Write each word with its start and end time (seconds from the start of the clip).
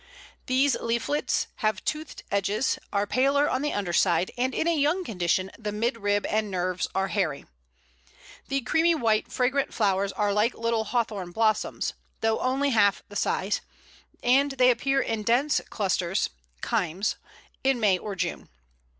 These 0.47 0.73
leaflets 0.79 1.45
have 1.57 1.85
toothed 1.85 2.23
edges, 2.31 2.79
are 2.91 3.05
paler 3.05 3.47
on 3.47 3.61
the 3.61 3.71
underside, 3.73 4.31
and 4.35 4.51
in 4.55 4.67
a 4.67 4.75
young 4.75 5.03
condition 5.03 5.51
the 5.59 5.71
midrib 5.71 6.25
and 6.27 6.49
nerves 6.49 6.87
are 6.95 7.09
hairy. 7.09 7.45
The 8.47 8.61
creamy 8.61 8.95
white 8.95 9.31
fragrant 9.31 9.75
flowers 9.75 10.11
are 10.13 10.33
like 10.33 10.55
little 10.55 10.85
Hawthorn 10.85 11.29
blossoms, 11.33 11.93
though 12.21 12.39
only 12.39 12.71
half 12.71 13.03
the 13.09 13.15
size, 13.15 13.61
and 14.23 14.53
they 14.53 14.71
appear 14.71 15.01
in 15.01 15.21
dense 15.21 15.61
clusters 15.69 16.31
(cymes) 16.67 17.17
in 17.63 17.79
May 17.79 17.99
or 17.99 18.15
June. 18.15 18.49